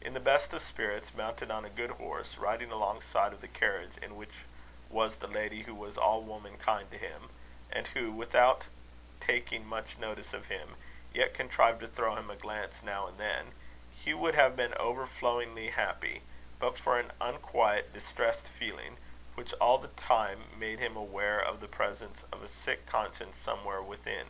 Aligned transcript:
In 0.00 0.14
the 0.14 0.20
best 0.20 0.52
of 0.54 0.62
spirits, 0.62 1.12
mounted 1.12 1.50
on 1.50 1.64
a 1.64 1.68
good 1.68 1.90
horse, 1.90 2.38
riding 2.38 2.70
alongside 2.70 3.32
of 3.32 3.40
the 3.40 3.48
carriage 3.48 3.96
in 4.00 4.14
which 4.14 4.44
was 4.88 5.16
the 5.16 5.26
lady 5.26 5.64
who 5.64 5.74
was 5.74 5.98
all 5.98 6.22
womankind 6.22 6.92
to 6.92 6.98
him, 6.98 7.30
and 7.68 7.88
who, 7.88 8.12
without 8.12 8.68
taking 9.20 9.66
much 9.66 9.98
notice 9.98 10.32
of 10.32 10.46
him, 10.46 10.76
yet 11.12 11.34
contrived 11.34 11.80
to 11.80 11.88
throw 11.88 12.14
him 12.14 12.30
a 12.30 12.36
glance 12.36 12.80
now 12.84 13.08
and 13.08 13.18
then, 13.18 13.50
Hugh 14.00 14.18
would 14.18 14.36
have 14.36 14.54
been 14.54 14.72
overflowingly 14.74 15.70
happy, 15.72 16.22
but 16.60 16.78
for 16.78 17.00
an 17.00 17.10
unquiet, 17.20 17.92
distressed 17.92 18.46
feeling, 18.50 18.98
which 19.34 19.52
all 19.54 19.78
the 19.78 19.88
time 19.88 20.44
made 20.56 20.78
him 20.78 20.94
aware 20.96 21.40
of 21.40 21.58
the 21.58 21.66
presence 21.66 22.22
of 22.32 22.40
a 22.44 22.48
sick 22.48 22.86
conscience 22.86 23.36
somewhere 23.36 23.82
within. 23.82 24.28